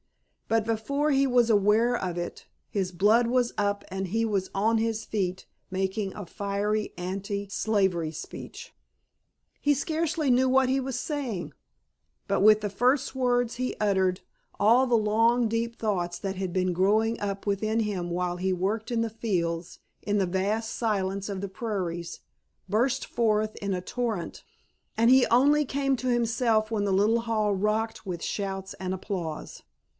But 0.47 0.65
before 0.65 1.11
he 1.11 1.25
was 1.27 1.49
aware 1.49 1.95
of 1.95 2.17
it 2.17 2.45
his 2.69 2.91
blood 2.91 3.27
was 3.27 3.53
up 3.57 3.85
and 3.89 4.07
he 4.07 4.25
was 4.25 4.49
on 4.53 4.79
his 4.79 5.05
feet 5.05 5.45
making 5.69 6.13
a 6.13 6.25
fiery 6.25 6.91
anti 6.97 7.47
slavery 7.47 8.11
speech. 8.11 8.73
He 9.61 9.73
scarcely 9.73 10.29
knew 10.29 10.49
what 10.49 10.67
he 10.69 10.79
was 10.79 10.99
saying. 10.99 11.53
But 12.27 12.41
with 12.41 12.59
the 12.61 12.69
first 12.69 13.15
words 13.15 13.55
he 13.55 13.75
uttered 13.79 14.21
all 14.59 14.87
the 14.87 14.97
long, 14.97 15.47
deep 15.47 15.77
thoughts 15.79 16.17
that 16.19 16.35
had 16.35 16.51
been 16.51 16.73
growing 16.73 17.17
up 17.21 17.45
within 17.45 17.81
him 17.81 18.09
while 18.09 18.35
he 18.37 18.51
worked 18.51 18.91
in 18.91 19.01
the 19.01 19.09
fields 19.09 19.79
in 20.01 20.17
the 20.17 20.25
vast 20.25 20.71
silence 20.75 21.29
of 21.29 21.39
the 21.41 21.47
prairies 21.47 22.19
burst 22.67 23.05
forth 23.05 23.55
in 23.57 23.73
a 23.73 23.81
torrent, 23.81 24.43
and 24.97 25.11
he 25.11 25.27
only 25.27 25.63
came 25.63 25.95
to 25.97 26.07
himself 26.07 26.71
when 26.71 26.85
the 26.85 26.91
little 26.91 27.21
hall 27.21 27.53
rocked 27.53 28.05
with 28.05 28.23
shouts 28.23 28.73
and 28.81 28.93
applause. 28.93 29.61